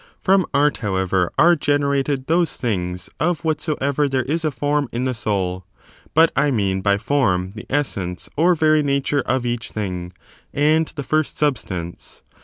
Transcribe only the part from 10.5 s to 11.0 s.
and